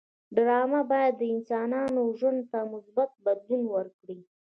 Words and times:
ډرامه 0.35 0.81
باید 0.91 1.13
د 1.17 1.21
انسانانو 1.33 2.01
ژوند 2.19 2.41
ته 2.51 2.59
مثبت 2.73 3.09
بدلون 3.25 3.63
ورکړي 3.75 4.19